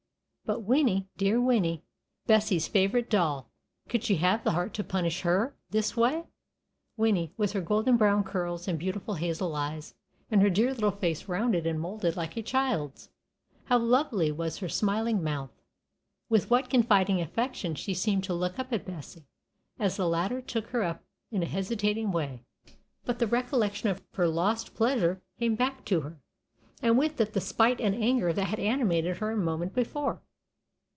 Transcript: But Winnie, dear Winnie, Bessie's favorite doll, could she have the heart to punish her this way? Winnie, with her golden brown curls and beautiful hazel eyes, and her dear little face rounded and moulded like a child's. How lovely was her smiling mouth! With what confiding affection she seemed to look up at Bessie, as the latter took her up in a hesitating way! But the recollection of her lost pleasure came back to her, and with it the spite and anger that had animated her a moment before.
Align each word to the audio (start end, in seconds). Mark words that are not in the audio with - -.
But 0.43 0.63
Winnie, 0.63 1.07
dear 1.15 1.39
Winnie, 1.39 1.81
Bessie's 2.27 2.67
favorite 2.67 3.09
doll, 3.09 3.49
could 3.87 4.03
she 4.03 4.17
have 4.17 4.43
the 4.43 4.51
heart 4.51 4.73
to 4.73 4.83
punish 4.83 5.21
her 5.21 5.55
this 5.69 5.95
way? 5.95 6.25
Winnie, 6.97 7.31
with 7.37 7.53
her 7.53 7.61
golden 7.61 7.95
brown 7.95 8.25
curls 8.25 8.67
and 8.67 8.77
beautiful 8.77 9.13
hazel 9.13 9.55
eyes, 9.55 9.95
and 10.29 10.41
her 10.41 10.49
dear 10.49 10.73
little 10.73 10.91
face 10.91 11.29
rounded 11.29 11.65
and 11.65 11.79
moulded 11.79 12.17
like 12.17 12.35
a 12.35 12.41
child's. 12.41 13.09
How 13.67 13.77
lovely 13.77 14.29
was 14.29 14.57
her 14.57 14.67
smiling 14.67 15.23
mouth! 15.23 15.51
With 16.27 16.49
what 16.49 16.69
confiding 16.69 17.21
affection 17.21 17.73
she 17.73 17.93
seemed 17.93 18.25
to 18.25 18.33
look 18.33 18.59
up 18.59 18.73
at 18.73 18.85
Bessie, 18.85 19.27
as 19.79 19.95
the 19.95 20.05
latter 20.09 20.41
took 20.41 20.67
her 20.71 20.83
up 20.83 21.01
in 21.31 21.43
a 21.43 21.45
hesitating 21.45 22.11
way! 22.11 22.43
But 23.05 23.19
the 23.19 23.27
recollection 23.27 23.87
of 23.87 24.01
her 24.15 24.27
lost 24.27 24.75
pleasure 24.75 25.21
came 25.39 25.55
back 25.55 25.85
to 25.85 26.01
her, 26.01 26.17
and 26.81 26.97
with 26.97 27.21
it 27.21 27.31
the 27.31 27.39
spite 27.39 27.79
and 27.79 27.95
anger 27.95 28.33
that 28.33 28.47
had 28.49 28.59
animated 28.59 29.17
her 29.19 29.31
a 29.31 29.37
moment 29.37 29.73
before. 29.73 30.21